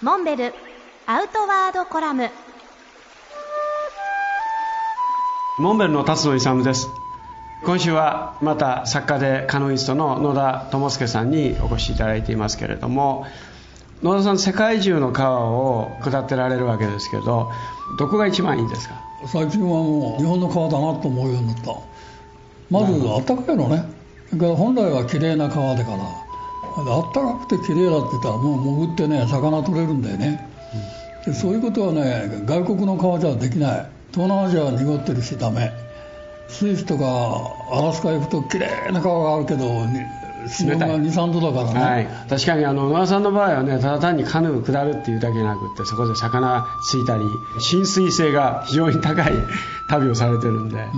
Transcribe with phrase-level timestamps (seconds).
[0.00, 0.54] モンベル
[1.08, 2.30] アウトワードコラム。
[5.58, 6.86] モンベルの辰野勇です。
[7.64, 13.26] 今週はまた作家でカノイストの野田智介さんにお越しいただいていますけれども
[14.04, 17.50] 野田さん世界中の川を下ってられるわけですけど
[17.98, 19.02] どこが一番いいですか？
[19.26, 21.72] 最近はもう日本の川だなと思うようになった。
[22.70, 23.82] まずあったかいのね。
[24.28, 25.98] それから本来は綺麗な川だから
[26.86, 30.48] あったかくて綺麗だって言ったらもう潜ってね魚取れるんだよね、
[31.24, 33.86] でそういうことはね外国の川じゃできない。
[34.12, 35.70] 東南アジアは濁ってるしダメ。
[36.48, 37.04] スイスとか
[37.72, 39.86] アラスカ行くと綺麗な川があるけど
[40.48, 47.24] 水温が23度だからね、はい、確かにあの野田さんの場合はねただ単にカヌー下るっていうだけじゃなくってそこで魚ついたり
[47.60, 49.32] 浸水性が非常に高い
[49.88, 50.90] 旅をされてるんで、うん、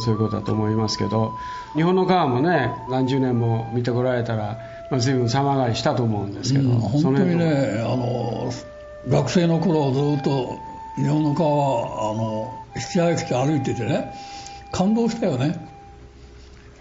[0.00, 1.36] そういうことだと思いますけど
[1.74, 4.58] 日本の川もね何十年も見てこられたら、
[4.90, 8.50] まあ、随分様変わりしたと思うんですけど、うん、本当にねあの
[9.08, 10.58] 学生の頃ずっと
[10.96, 14.14] 日本の川はあの七早口歩いててね
[14.70, 15.70] 感動したよね。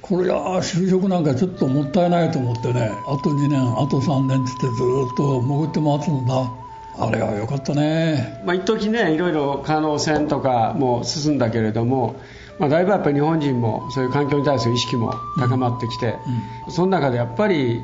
[0.01, 4.73] これは就職なんかちょっともったいないと思ってねあと2年あと3年ってってず
[5.13, 6.51] っと潜って回つんだ。
[6.97, 8.41] あれはよかったね。
[8.45, 12.15] まあ一時ねいろいろ可能性とかも進んだけれども、
[12.61, 16.67] まあ、だいぶやっぱり日本人もそういう環境に対する意識も高まってきて、うん。
[16.67, 17.81] うん、その中でやっぱり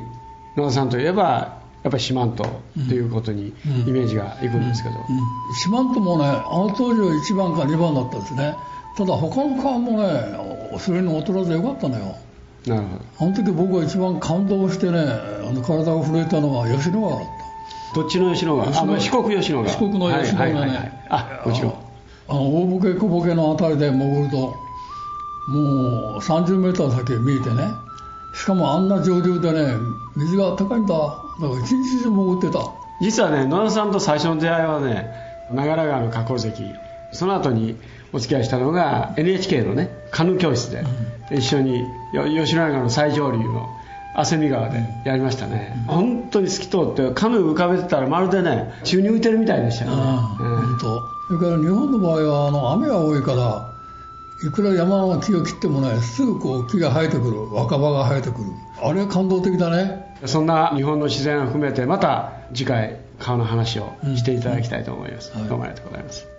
[0.56, 2.44] 野田さんといえばやっぱり四万十
[2.88, 3.48] ということに
[3.86, 4.94] イメージがいくんですけど、
[5.64, 8.54] 四万十もねあの当時は1番か2番だったですね。
[8.96, 12.16] ただ他の川もねそれに劣らずよかったのよ。
[12.66, 13.04] なるほど。
[13.20, 17.28] あの時僕が一番感動してねあの体が震えたのは吉野川だっ
[17.94, 18.00] た。
[18.00, 18.68] どっちの吉野川？
[18.68, 19.72] あ四国吉野川。
[19.72, 21.74] 四国の吉野川ね、はいはいはい、あもちろん。
[22.30, 24.54] あの大ボケ小ボケの辺りで潜ると
[25.48, 27.74] もう30メーター先見えてね。
[28.34, 29.74] しかもあんな上流でね
[30.16, 30.94] 水が高いんだ。
[30.94, 32.60] だから一日中潜ってた。
[33.00, 35.08] 実はね野田さんと最初の出会いはね
[35.52, 36.74] 長良川の河口関
[37.12, 37.76] その後に
[38.12, 40.84] お付き合いしたのが NHK のねカヌー教室で、
[41.30, 43.68] 一緒に吉野川の最上流の
[44.14, 51.00] 汗見川でやりましたね、うん、本当に透き通ってカヌー浮かべてたらまるでね宙に浮いてるみたいでしたよね、本当。
[51.28, 53.77] それから日本の場合はあの雨が多いから
[54.46, 57.52] いくら山の木を切ってもねすぐこう木が生えてくる。
[57.52, 58.44] 若葉が生えてくる。
[58.80, 60.14] あれは感動的だね。
[60.26, 65.40] そんな日本の自然を含めてまた次回川の話をしていただきたいと思います、うん。
[65.40, 66.37] はい、どうもありがとうございます